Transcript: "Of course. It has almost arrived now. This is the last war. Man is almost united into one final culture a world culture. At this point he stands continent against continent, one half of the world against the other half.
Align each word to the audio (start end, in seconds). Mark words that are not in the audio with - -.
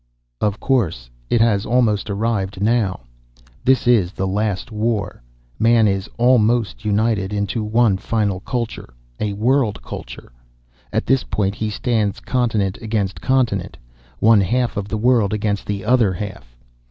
"Of 0.41 0.59
course. 0.59 1.11
It 1.29 1.41
has 1.41 1.63
almost 1.63 2.09
arrived 2.09 2.59
now. 2.59 3.01
This 3.63 3.85
is 3.85 4.11
the 4.13 4.25
last 4.25 4.71
war. 4.71 5.21
Man 5.59 5.87
is 5.87 6.09
almost 6.17 6.83
united 6.83 7.31
into 7.31 7.63
one 7.63 7.97
final 7.99 8.39
culture 8.39 8.95
a 9.19 9.33
world 9.33 9.79
culture. 9.83 10.31
At 10.91 11.05
this 11.05 11.23
point 11.23 11.53
he 11.53 11.69
stands 11.69 12.19
continent 12.19 12.79
against 12.81 13.21
continent, 13.21 13.77
one 14.17 14.41
half 14.41 14.75
of 14.75 14.87
the 14.87 14.97
world 14.97 15.33
against 15.33 15.67
the 15.67 15.85
other 15.85 16.13
half. 16.13 16.57